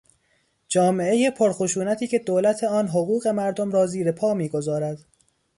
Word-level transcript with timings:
جامعهی 0.67 1.31
پرخشونتی 1.31 2.07
که 2.07 2.19
دولت 2.19 2.63
آن 2.63 2.87
حقوق 2.87 3.27
مردم 3.27 3.71
را 3.71 3.85
زیر 3.85 4.11
پا 4.11 4.33
میگذارد 4.33 5.05